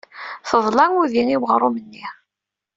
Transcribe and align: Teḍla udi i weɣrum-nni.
Teḍla 0.49 0.85
udi 1.01 1.23
i 1.35 1.37
weɣrum-nni. 1.41 2.05